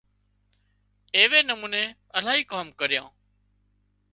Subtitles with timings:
[1.19, 1.83] ايوي نموني
[2.17, 3.09] الاهي ڪام ڪريان